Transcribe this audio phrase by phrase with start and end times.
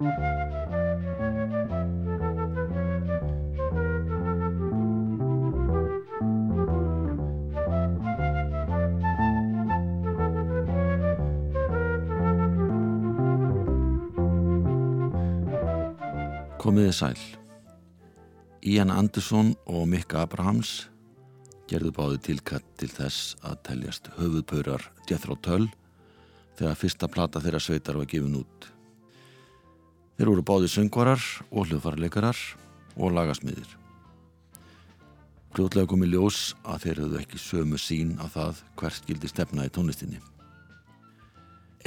[0.00, 0.12] Komiði
[16.96, 17.18] sæl.
[18.64, 20.88] Ian Anderson og Mikka Abrahams
[21.68, 25.68] gerðu báði tilkatt til þess að teljast höfuðpaurar Jethro Tull
[26.56, 28.79] þegar fyrsta plata þeirra sveitar var gefin út.
[30.20, 32.36] Þeir voru báði söngvarar og hljóðfarleikarar
[33.00, 33.70] og lagasmiðir.
[35.54, 39.64] Fljóðlega kom í ljós að þeir höfðu ekki sömu sín á það hvert skildi stefna
[39.64, 40.20] í tónlistinni.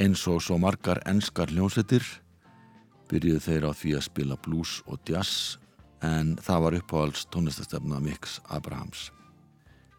[0.02, 2.02] Eins og svo margar enskar hljónsettir
[3.06, 5.54] byrjuðu þeir á því að spila blues og jazz
[6.02, 9.12] en það var uppáhalds tónlistastefna Mix Abrahams.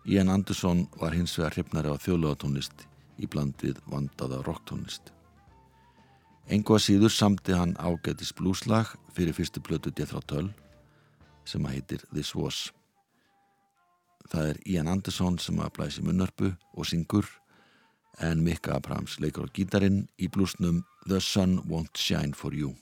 [0.03, 5.14] Ian Anderson var hins vegar hrifnari á þjóðlögatónlist í bland við vandaða rocktónlist.
[6.45, 10.51] Engu að síður samti hann ágætis blueslag fyrir fyrstu blötu Jethro Tull
[11.45, 12.69] sem að heitir This Was.
[14.29, 17.25] Það er Ian Anderson sem að blæsi munnarpu og syngur
[18.21, 22.75] en Mikka Abrahams leikur á gítarin í blúsnum The Sun Won't Shine For You.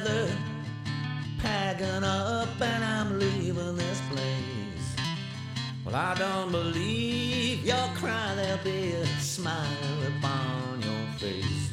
[0.00, 0.28] Together,
[1.38, 4.96] packing up, and I'm leaving this place.
[5.84, 9.66] Well, I don't believe you'll cry, there'll be a smile
[10.18, 11.72] upon your face.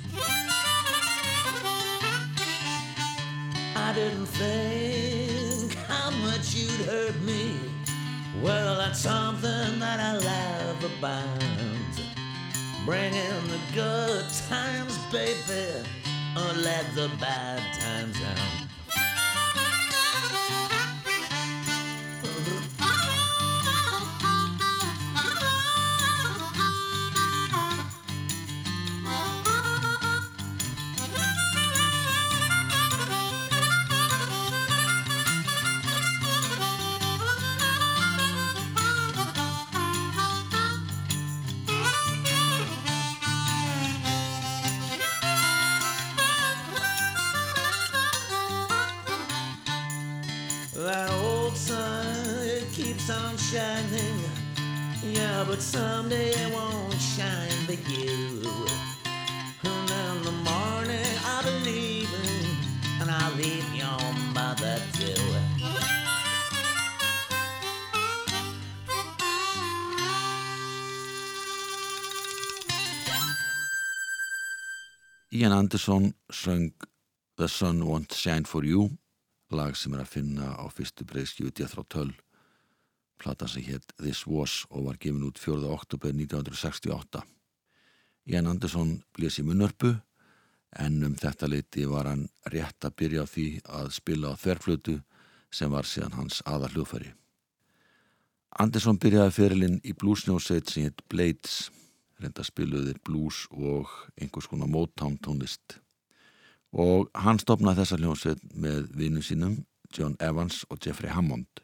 [3.75, 7.55] I didn't think how much you'd hurt me.
[8.41, 11.43] Well, that's something that I laugh about.
[12.85, 15.87] Bringing the good times, baby
[16.55, 18.66] let the bad times out.
[58.05, 58.41] You.
[59.63, 64.01] And in the morning I believe in, and I'll leave your
[64.33, 65.23] mother too.
[75.31, 76.73] Ian Anderson söng
[77.35, 78.89] The Sun Won't Shine For You
[79.51, 82.13] lag sem er að finna á fyrstu breyðskjöfu Jethro Tull
[83.21, 85.61] plata sem hétt This Was og var gefin út 4.
[85.71, 87.36] oktober 1968.
[88.27, 89.93] Ian Anderson blés í munnörpu
[90.83, 93.47] en um þetta leiti var hann rétt að byrja á því
[93.79, 94.97] að spila á þverflötu
[95.53, 97.13] sem var síðan hans aðar hljóðfæri.
[98.59, 101.69] Anderson byrjaði fyrirlinn í bluesnjósveit sem hétt Blades,
[102.19, 105.79] reynda spiluðir blues og einhvers konar Motown tónlist.
[106.73, 109.61] Og hann stopnaði þessa hljómsveit með vinnu sínum
[109.93, 111.63] John Evans og Jeffrey Hammond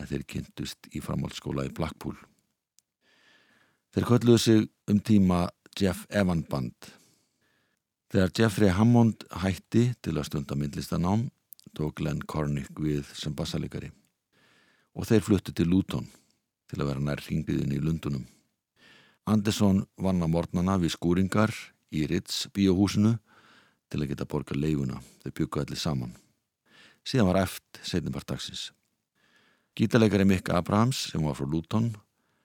[0.00, 2.16] en þeir kynntust í framhaldsskóla í Blackpool.
[3.92, 5.44] Þeir kölluðu sig um tíma
[5.78, 6.74] Jeff Evan Band.
[8.12, 11.30] Þegar Jeffrey Hammond hætti til að stunda myndlistanám
[11.72, 13.88] tók Glenn Cornick við sem bassalegari
[14.92, 16.10] og þeir fluttu til Luton
[16.68, 18.26] til að vera nær ringbiðin í Lundunum.
[19.24, 21.54] Anderson vann á mornana við skúringar
[21.88, 23.14] í Ritz bíóhúsinu
[23.88, 26.12] til að geta borga leifuna, þau byggu allir saman.
[27.04, 28.70] Síðan var eft setnibartagsins.
[29.72, 31.94] Gítarleikari Mikka Abrahams sem var frá Luton,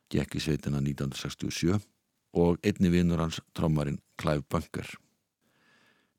[0.08, 1.76] gekk í sveitina 1967
[2.38, 4.88] og einni vinnur hans trommarinn Clive Bunker.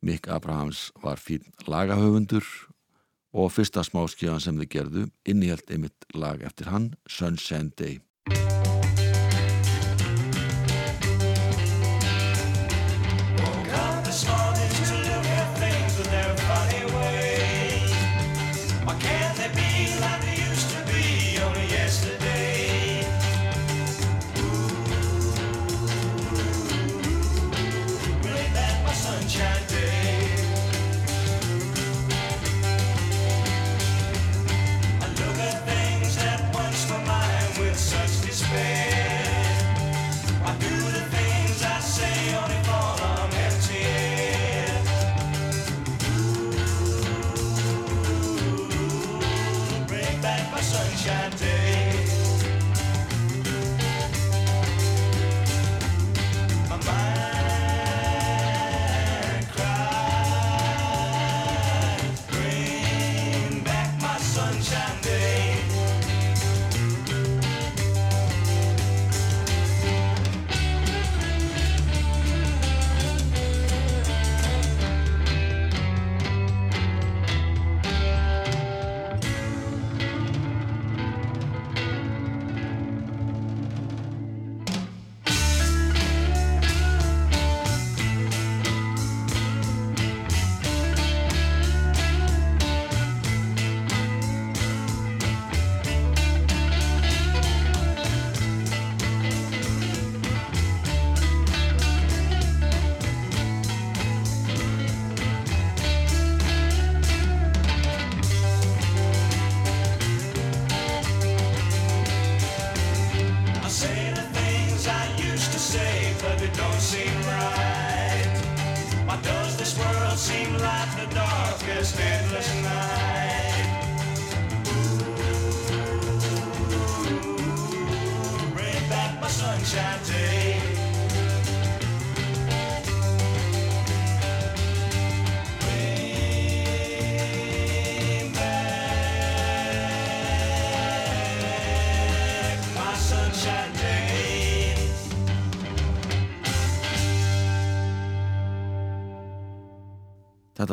[0.03, 2.47] Mikk Abrahams var fín lagahöfundur
[3.35, 7.99] og fyrsta smáskjáðan sem þið gerðu innihjalt einmitt lag eftir hann, Sunshine Day.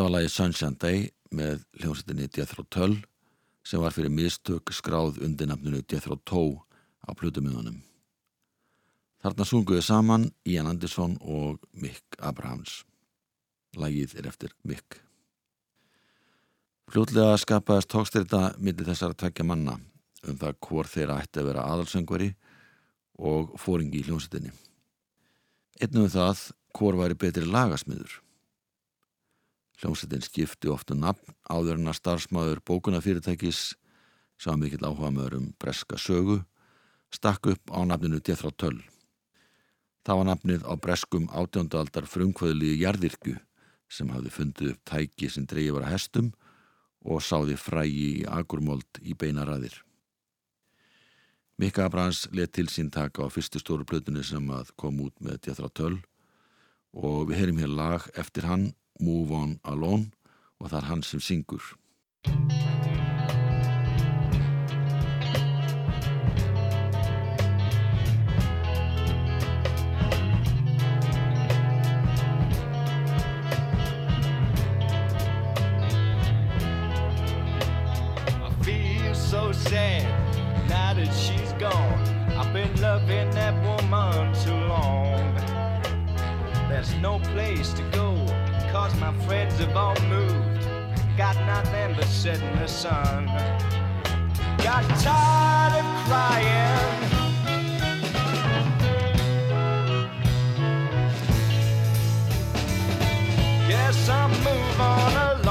[0.05, 0.99] Þetta var lagi Sunshine Day
[1.33, 2.91] með hljómsveitinni Jethro Tull
[3.65, 6.59] sem var fyrir mistök skráð undir nafninu Jethro Toe
[7.01, 7.79] á plutumöðunum.
[9.25, 12.83] Þarna sunguðu saman Ian Anderson og Mick Abrahams.
[13.73, 14.99] Lagið er eftir Mick.
[16.93, 19.79] Fljótlega skapaðist tókstyrta millir þessara tvekja manna
[20.21, 22.29] um það hvort þeirra ætti að vera aðalsöngvari
[23.25, 24.53] og fóringi í hljómsveitinni.
[25.81, 26.45] Einnum það
[26.77, 28.19] hvort væri betri lagasmiður.
[29.81, 33.61] Hljómsveitin skipti ofta nafn áður en að starfsmáður bókunafyrirtækis
[34.39, 36.41] sá mikill áhuga með um breska sögu
[37.11, 38.79] stakk upp á nafninu Jethro Tull.
[40.05, 43.35] Það var nafnið á breskum átjóndaldar frumkvöðliði jarðirkju
[43.91, 46.31] sem hafði fundið upp tæki sem dreyið var að hestum
[47.05, 49.75] og sáði frægi í agurmold í beinaræðir.
[51.61, 55.39] Mikka Abrahams let til sín taka á fyrstu stóru plötunni sem að kom út með
[55.47, 56.01] Jethro Tull
[56.95, 60.11] og við heyrim hér lag eftir hann Move On Alone
[60.59, 61.63] og það er hann sem syngur.
[78.41, 80.05] I feel so sad
[80.69, 81.99] now that she's gone.
[82.37, 85.35] I've been loving that woman too long.
[86.69, 88.04] There's no place to go,
[88.85, 90.67] cause my friends have all moved.
[91.17, 93.25] Got nothing but sit in the sun.
[94.57, 97.01] Got tired of crying.
[103.67, 105.44] Guess I'll move on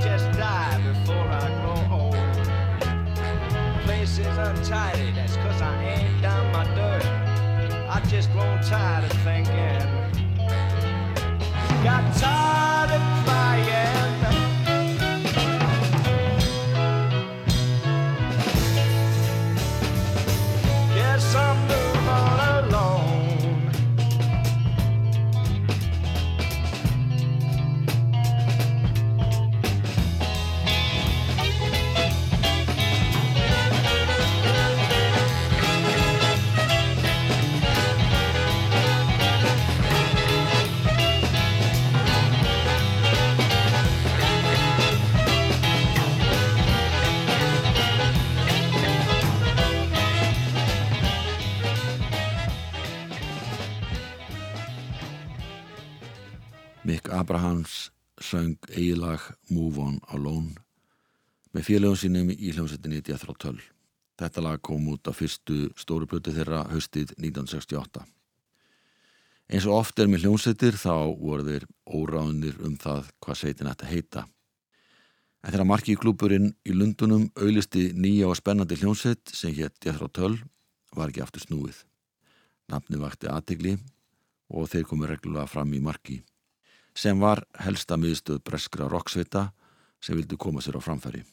[0.00, 2.14] Just die before I grow old.
[3.84, 7.04] Place is untidy, that's cause I ain't done my dirt.
[7.88, 10.14] I just grown tired of thinking.
[11.84, 13.13] Got tired of
[61.54, 63.60] með félögum sínum í hljómsveitinni Jethro Tull.
[64.18, 68.02] Þetta lag kom út á fyrstu stóru plötu þeirra haustið 1968.
[69.54, 73.86] Eins og oft er með hljómsveitir þá voru þeir óráðunir um það hvað sveitin ætti
[73.86, 74.26] að heita.
[75.44, 80.38] En þegar marki klúpurinn í Lundunum auðlisti nýja og spennandi hljómsveit sem hétt Jethro Tull
[80.96, 81.82] var ekki aftur snúið.
[82.72, 83.76] Nafni vakti aðtegli
[84.54, 86.22] og þeir komu reglulega fram í marki
[86.94, 89.48] sem var helsta miðstöð breskra roksvita
[90.00, 91.24] sem vildu koma sér á framfæri.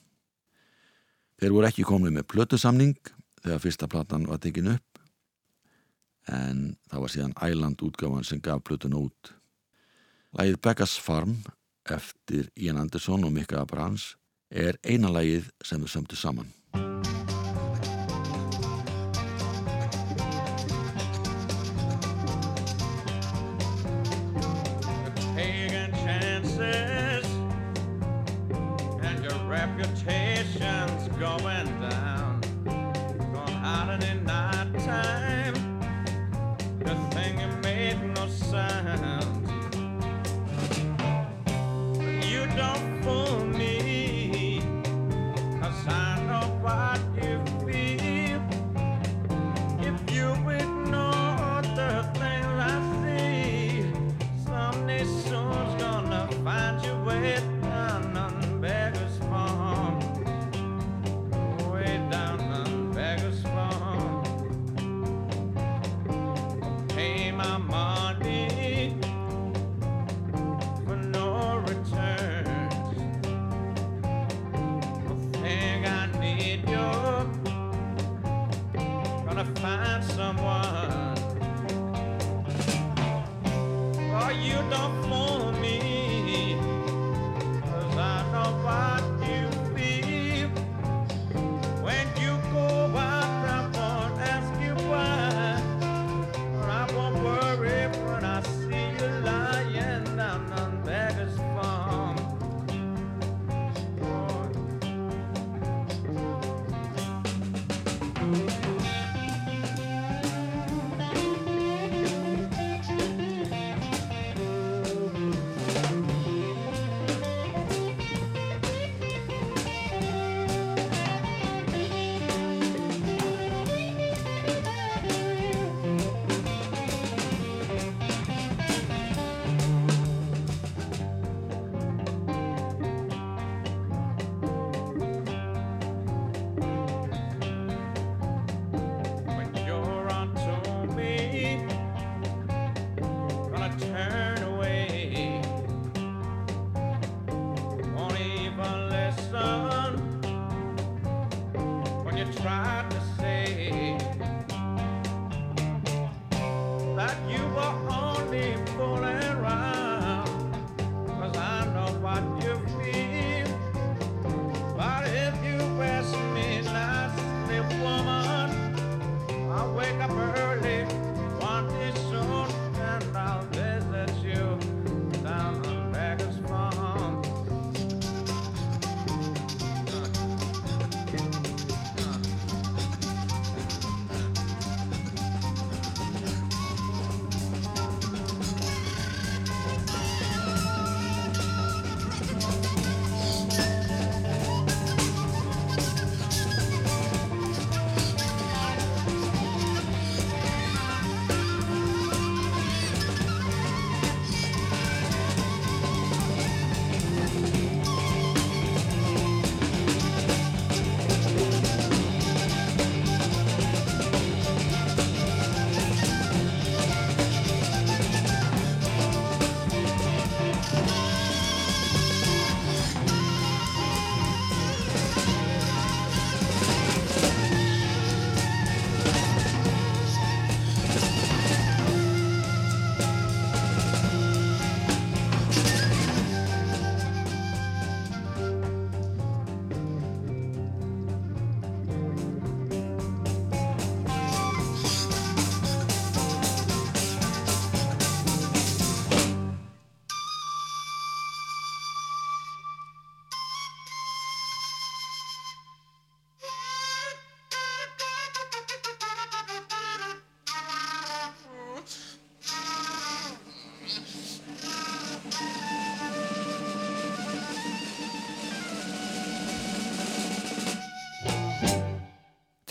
[1.42, 2.98] Þeir voru ekki komið með plötusamning
[3.42, 5.00] þegar fyrsta platan var tekin upp
[6.30, 9.32] en það var síðan Æland útgáfan sem gaf plötuna út.
[10.38, 11.40] Lægið Becca's Farm
[11.90, 14.12] eftir Ian Anderson og Mika Abrahams
[14.54, 16.54] er eina lægið sem þau sömdu saman.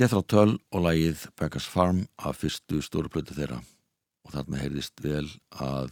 [0.00, 3.59] Jethro Tull og lagið Becker's Farm af fyrstu stórplötu þeirra
[4.25, 5.26] og þarna heyrðist vel
[5.61, 5.90] að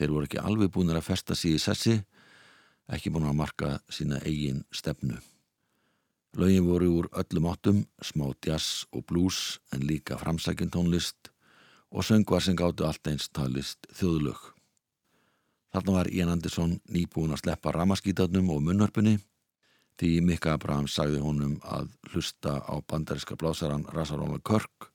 [0.00, 1.98] þeir voru ekki alveg búinir að festa í sessi,
[2.88, 5.18] ekki búin að marka sína eigin stefnu.
[6.40, 11.28] Lögin voru úr öllum áttum, smá jazz og blues en líka framsækjum tónlist
[11.92, 14.40] og söngvar sem gáttu allt eins talist þjóðlög.
[15.76, 19.18] Þarna var Ian Anderson nýbúin að sleppa ramaskítarnum og munnörpunni
[20.00, 24.88] því Mikka Abraham sagði honum að hlusta á bandariska blásaran Rasaróla Körk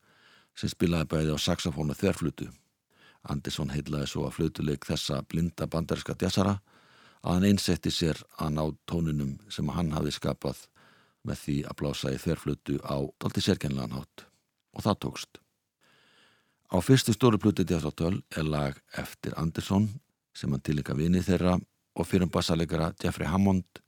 [0.57, 2.49] sem spilaði bæði á saxofónu þverflutu.
[3.27, 6.57] Anderson heitlaði svo að flutuleik þessa blinda bandariska djassara
[7.23, 10.63] að hann einsetti sér að ná tónunum sem hann hafði skapað
[11.27, 14.25] með því að blása í þverflutu á tólti sérkennilegan hátt
[14.73, 15.41] og það tókst.
[16.67, 19.87] Á fyrstu stóru pluti Djáþáttöl er lag eftir Anderson
[20.35, 21.57] sem hann tilika vini þeirra
[21.97, 23.81] og fyrir bassalegara Jeffrey Hammond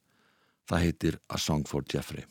[0.69, 2.27] Það heitir A Song for Jeffrey.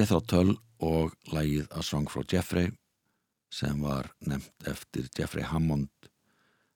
[0.00, 2.70] Jethro Tull og lægið A Song for Jeffrey
[3.52, 5.90] sem var nefnt eftir Jeffrey Hammond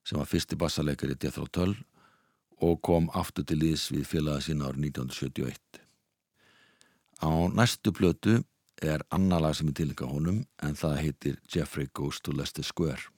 [0.05, 1.73] sem var fyrsti bassaleikari Jethro Tull
[2.61, 5.57] og kom aftur til íðs við félaga sína árið 1971.
[7.25, 8.43] Á næstu plötu
[8.85, 13.09] er annar lag sem er tilika honum en það heitir Jeffrey Goes to Leicester Square.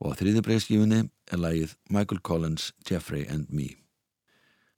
[0.00, 3.68] Og á þriði breyskífunni er lagið Michael Collins, Jeffrey and Me.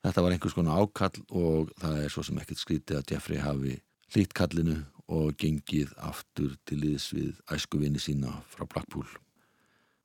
[0.03, 3.77] Þetta var einhvers konar ákall og það er svo sem ekkert skrítið að Jeffrey hafi
[4.15, 9.07] hlýtt kallinu og gengið aftur til íðs við æskuvinni sína frá Blackpool.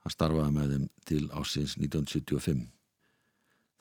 [0.05, 2.65] Hann starfaði með þeim til ásins 1975.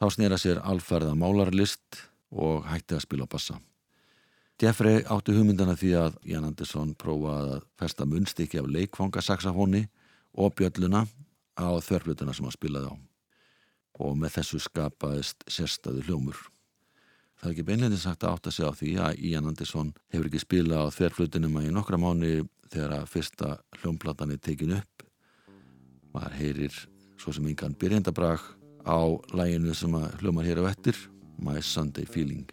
[0.00, 2.00] Þá snýra sér alferða málarlist
[2.32, 3.58] og hætti að spila bassa.
[4.60, 9.86] Jeffrey átti hugmyndana því að Jan Andersson prófaði að festa munstykki af leikfangasaxafóni
[10.38, 11.04] og bjölluna
[11.58, 12.96] á þörflutuna sem hann spilaði á
[14.02, 16.38] og með þessu skapaðist sérstaðu hljómur.
[17.44, 20.28] Það er ekki beinlega sagt að átt að segja á því að Ian Anderson hefur
[20.30, 22.30] ekki spilað á þverflutunum að í nokkra mánu
[22.72, 23.50] þegar að fyrsta
[23.82, 25.04] hljómplatan er tekin upp.
[26.16, 26.80] Maður heyrir
[27.20, 28.48] svo sem yngan byrjendabrag
[28.88, 29.00] á
[29.36, 30.96] læginu sem að hljómar hér á ettir,
[31.36, 32.48] My Sunday Feeling.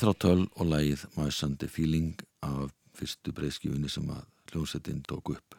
[0.00, 5.56] Jethro Tull og lægið My Sunday Feeling af fyrstu breyðskífunni sem að hljómsettin tók upp.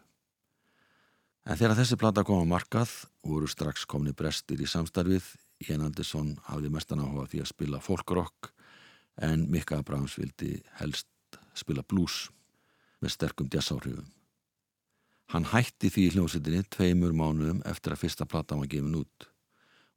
[1.45, 2.89] En þegar þessi plata kom á markað
[3.21, 5.27] voru strax komni brestir í samstarfið.
[5.67, 8.49] Ian Anderson hafði mestan áhuga því að spila folkrock
[9.29, 12.31] en Mikka Abrahams vildi helst spila blues
[12.97, 14.09] með sterkum jazzáhrifum.
[15.35, 19.29] Hann hætti því í hljómsveitinni tveimur mánuðum eftir að fyrsta plata var gefin út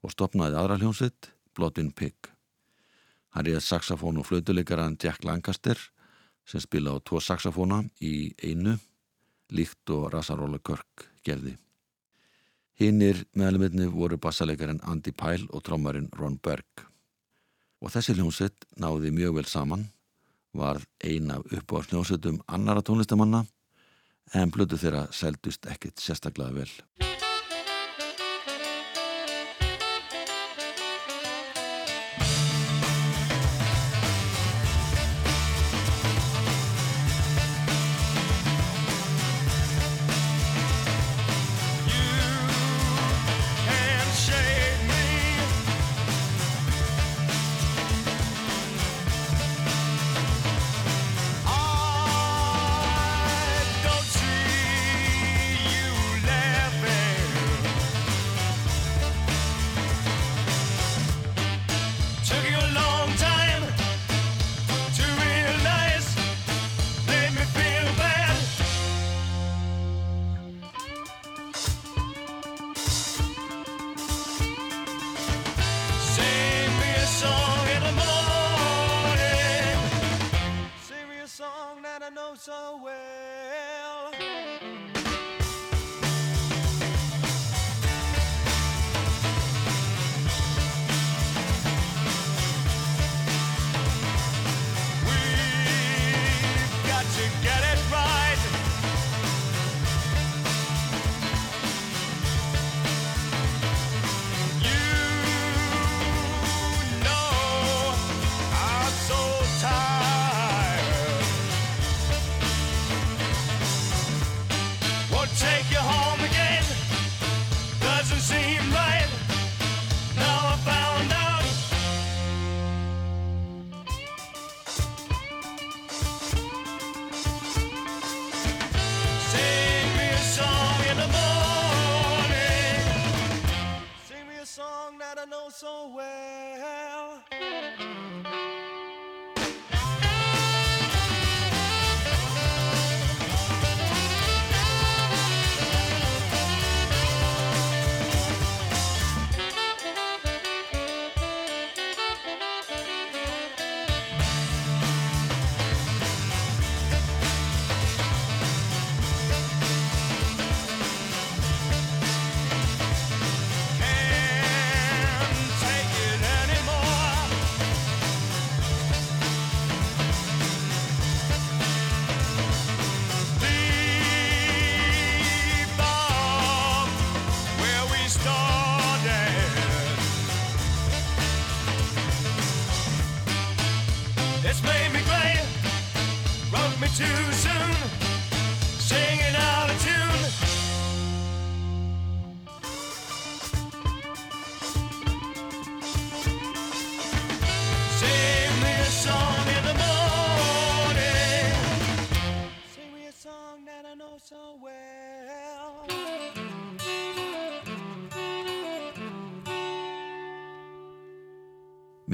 [0.04, 2.33] og stopnaði aðra hljómsveit, Bloodin Pig.
[3.34, 5.78] Hann réði saxofón og flautuleikaran Jack Lancaster
[6.46, 8.76] sem spila á tvo saxofóna í einu,
[9.50, 11.56] líkt og Rasaróla Körk gerði.
[12.78, 16.86] Hinnir meðlumitni voru bassaleikarin Andy Pyle og trómarinn Ron Berg.
[17.82, 19.88] Og þessi hljómsveit náði mjög vel saman,
[20.54, 23.42] var ein af uppáðsljómsveitum annara tónlistamanna
[24.34, 27.03] en blödu þeirra seldust ekkert sérstaklega vel.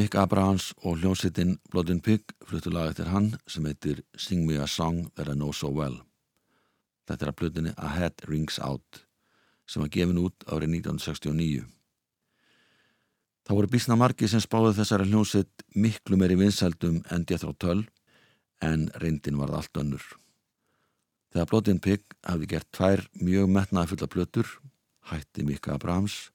[0.01, 4.65] Mick Abrahams og hljómsveitin Bloodin Pig fluttu lag eftir hann sem heitir Sing Me a
[4.65, 5.99] Song That I Know So Well.
[7.05, 9.03] Þetta er að blutinni A Head Rings Out
[9.69, 11.67] sem var gefin út árið 1969.
[13.45, 17.85] Það voru bísna margi sem spáðu þessari hljómsveit miklu meiri vinsældum en Jethro Tull
[18.65, 20.09] en reyndin varð allt önnur.
[21.35, 24.49] Þegar Bloodin Pig hafði gert tvær mjög metnaði fulla plötur,
[25.13, 26.31] hætti Mick Abrahams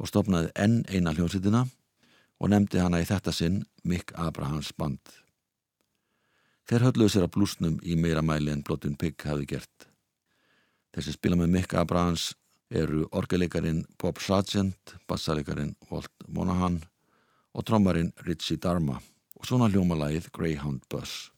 [0.00, 1.66] og stopnaði enn eina hljómsveitina
[2.42, 5.00] og nefndi hana í þetta sinn Mick Abrahams band.
[6.66, 9.86] Þeir hölluðu sér að blúsnum í meira mæli en Bloodin Pig hafði gert.
[10.92, 12.32] Þessi spila með Mick Abrahams
[12.72, 16.80] eru orgeleikarin Bob Sargent, bassaleikarin Walt Monahan
[17.54, 18.98] og trommarin Richie Dharma
[19.38, 21.30] og svona hljómalagið Greyhound Bus.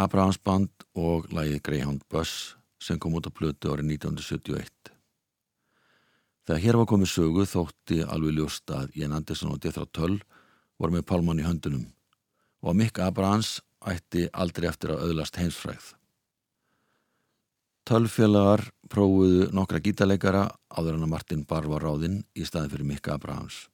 [0.00, 4.92] Abrahams Band og lagið Greyhound Bus sem kom út á plötu árið 1971.
[6.48, 10.16] Þegar hér var komið sögu þótti alveg ljóst að Ian Anderson og Dethra Tull
[10.80, 11.84] voru með pálmann í höndunum
[12.64, 15.90] og að Mick Abrahams ætti aldrei eftir að öðlast heimsfræð.
[17.88, 23.08] Tull-félagar prófuðu nokkra gítarleikara áður en að Martin Barr var ráðinn í staðin fyrir Mick
[23.12, 23.66] Abrahams.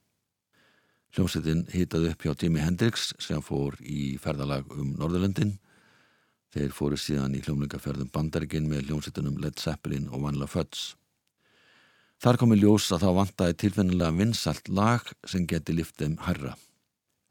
[1.15, 5.57] Hljómsveitin hitaði upp hjá Jimi Hendrix sem fór í ferðalag um Norðurlöndin.
[6.57, 10.95] Þeir fóru síðan í hljómlingaferðum bandarikinn með hljómsveitunum Led Zeppelin og Vanilla Fudge.
[12.17, 16.55] Þar komi ljós að þá vantaði tilfinnilega vinsalt lag sem geti liftið hærra.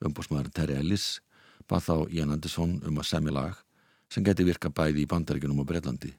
[0.05, 1.07] Umbúsmaður Terry Ellis
[1.65, 3.65] bað þá Ian Anderson um að semja lag
[4.13, 6.13] sem geti virka bæði í bandarikunum og Breitlandi.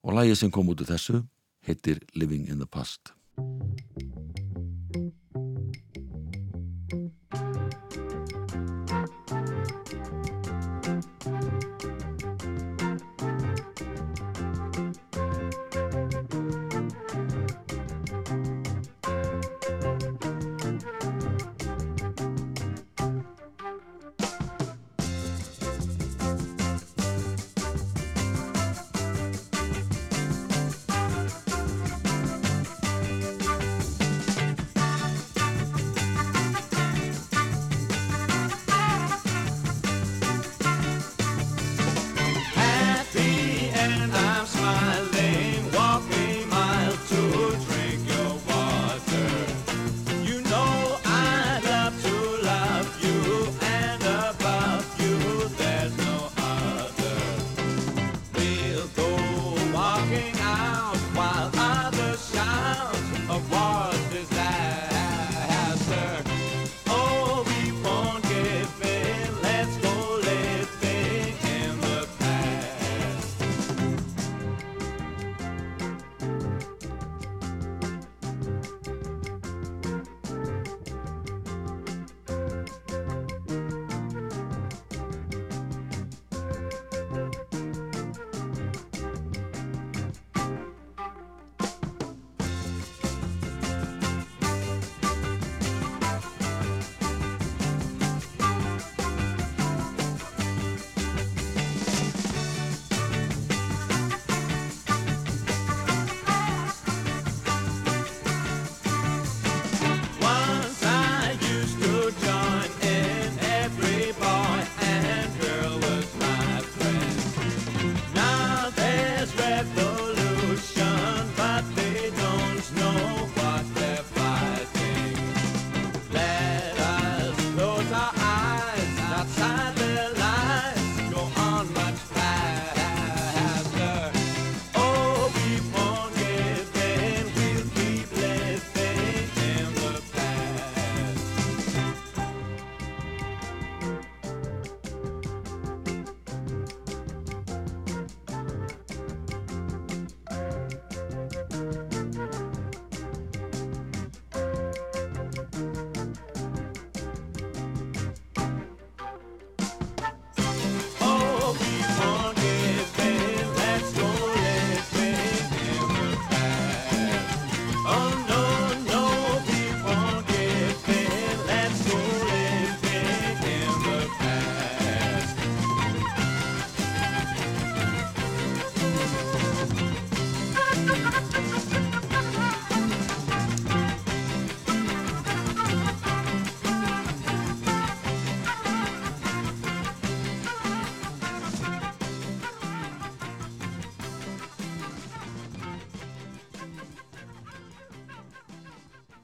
[0.00, 1.20] Og lagið sem kom út úr þessu
[1.68, 3.12] heitir Living in the Past.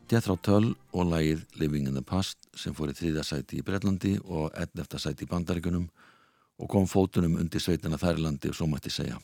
[0.08, 4.14] Jethro Tull og lagið Living in the Past sem fór í þriðja sæti í Breitlandi
[4.24, 5.84] og ennefta sæti í Bandaríkunum
[6.58, 9.18] og kom fótunum undir sveitina þærlandi og svo mætti segja.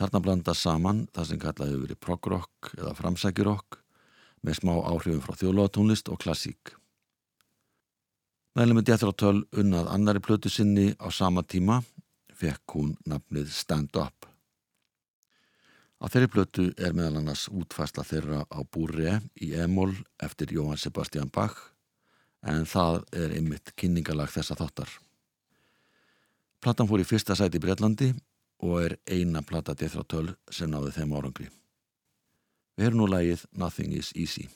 [0.00, 3.80] Þarna blanda saman það sem kallaði verið prog-rock eða framsækjurrock
[4.40, 6.72] með smá áhrifum frá þjóðlóðatónlist og klassík.
[8.56, 11.82] Meðlum með Jethro Tull unnað annari plötu sinni á sama tíma
[12.32, 14.29] fekk hún nafnið Stand Up.
[16.00, 19.92] Á þeirri plötu er meðal annars útfæsla þeirra á búrre í Emol
[20.24, 21.58] eftir Jóhann Sebastian Bach
[22.40, 24.88] en það er einmitt kynningalag þessa þáttar.
[26.60, 28.10] Platan fór í fyrsta sæti í Breitlandi
[28.64, 31.48] og er eina plata Death Töl sem náði þeim árangri.
[32.76, 34.48] Við erum nú lagið Nothing is Easy.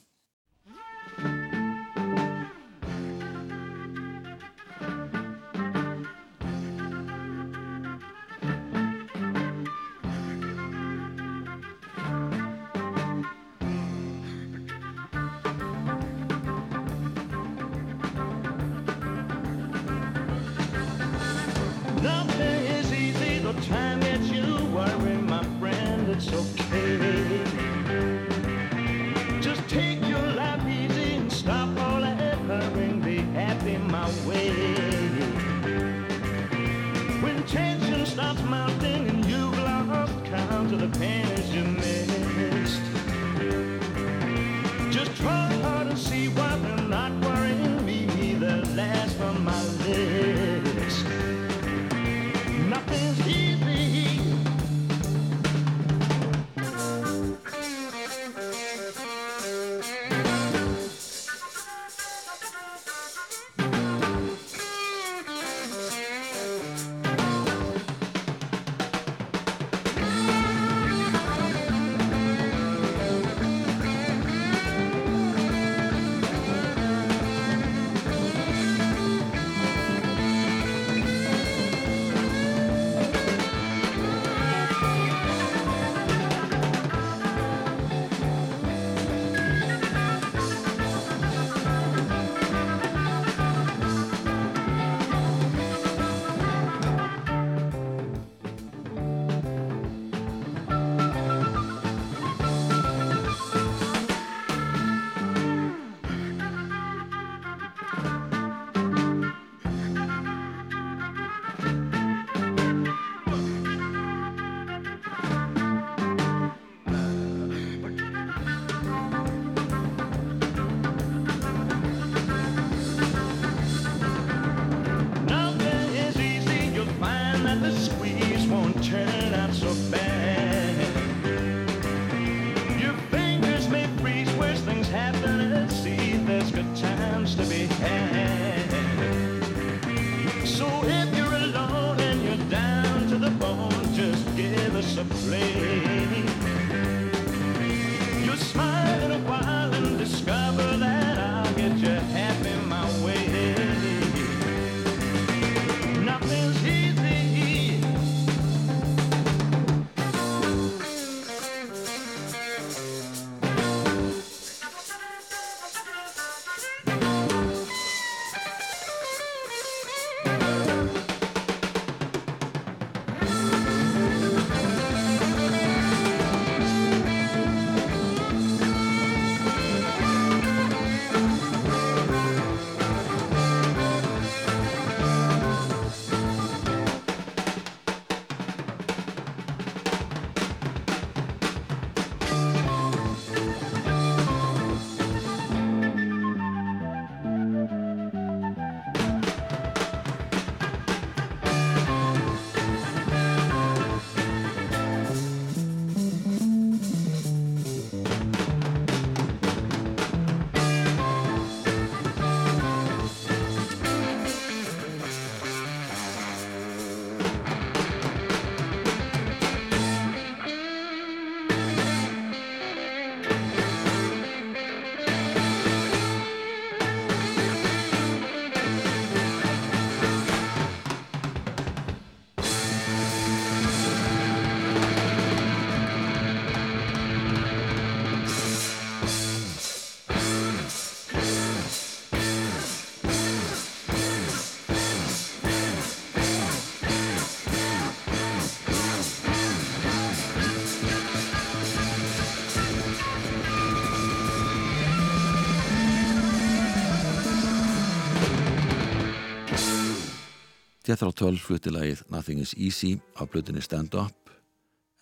[260.94, 264.30] Jethro Tull flutti lagið Nothing is Easy á blöðinni Stand Up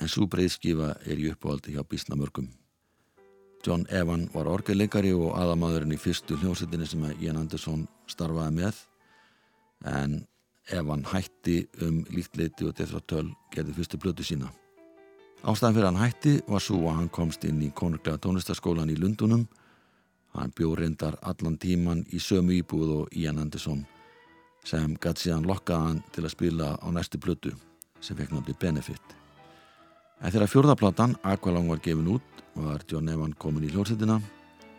[0.01, 2.47] en svo breyðskifa er í uppáhaldi hjá Bísna mörgum.
[3.61, 8.81] John Evan var orgelleikari og aðamadurinn í fyrstu hljómsveitinni sem Ian Anderson starfaði með
[9.93, 10.17] en
[10.73, 14.49] Evan hætti um líktleiti og Jethro Tull gerði fyrstu blödu sína.
[15.45, 19.45] Ástæðan fyrir hann hætti var svo að hann komst inn í konunglega tónlistaskólan í Lundunum.
[20.33, 23.85] Hann bjó reyndar allan tíman í sömu íbúð og Ian Anderson
[24.65, 27.53] sem gæti síðan lokkaði hann til að spila á næstu blödu
[28.01, 29.17] sem fekk náttúrulega benefit.
[30.23, 34.21] En þegar fjórðaplatan Aqualung var gefin út var John Evan komin í hljómsveitina,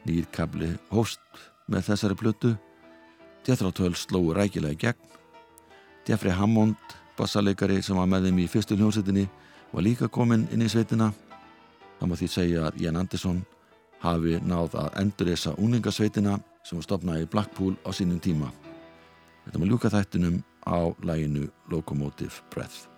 [0.05, 1.21] nýr kabli hóst
[1.67, 2.53] með þessari blödu,
[3.47, 5.09] Jethro Tull slói rækilega í gegn,
[6.07, 6.77] Jeffrey Hammond,
[7.17, 9.27] bassaleikari sem var með þeim í fyrstu hljómsveitinni,
[9.73, 11.11] var líka komin inn í sveitina.
[11.99, 13.39] Það má því segja að Ian Anderson
[14.03, 18.51] hafi náð að endurresa úningasveitina sem var stopnaði í Blackpool á sínum tíma.
[19.43, 22.92] Þetta maður ljúka þættinum á læginu Locomotive Breath.